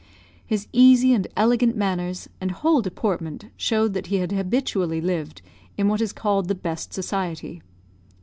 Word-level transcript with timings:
His 0.47 0.67
easy 0.73 1.13
and 1.13 1.27
elegant 1.37 1.77
manners, 1.77 2.27
and 2.41 2.49
whole 2.49 2.81
deportment, 2.81 3.45
showed 3.55 3.93
that 3.93 4.07
he 4.07 4.15
had 4.15 4.31
habitually 4.31 4.99
lived 4.99 5.43
in 5.77 5.89
what 5.89 6.01
is 6.01 6.11
called 6.11 6.47
the 6.47 6.55
best 6.55 6.91
society. 6.91 7.61